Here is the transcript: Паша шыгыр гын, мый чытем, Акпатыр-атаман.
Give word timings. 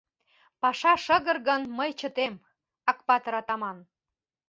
Паша 0.61 0.93
шыгыр 1.05 1.37
гын, 1.47 1.61
мый 1.77 1.91
чытем, 1.99 2.33
Акпатыр-атаман. 2.89 3.77